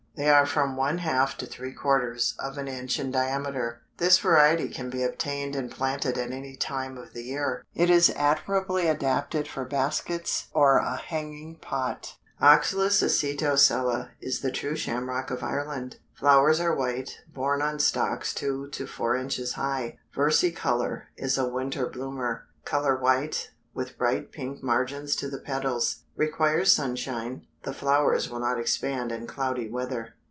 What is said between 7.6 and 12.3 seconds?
It is admirably adapted for baskets or a hanging pot.